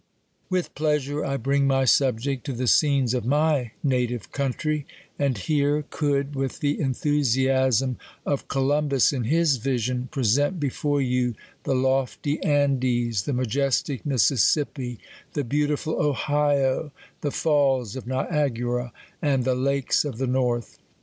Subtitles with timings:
[0.49, 4.87] With pleasure I bring my subject to the scenes of my native country;
[5.19, 11.35] and here could, with the enthusiasm of Columbus in his vision, present before you
[11.65, 14.97] the lofty Andes, the majestic Mississippi,
[15.33, 16.91] the beautiful Ohio,
[17.21, 18.91] the falls of Niagara,
[19.21, 20.79] and the lakes of the north.